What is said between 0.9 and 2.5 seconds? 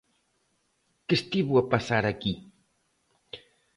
¿Que estivo a pasar aquí?